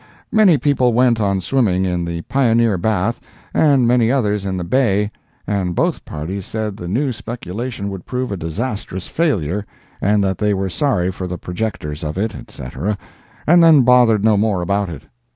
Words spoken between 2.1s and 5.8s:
pioneer bath, and many others in the Bay, and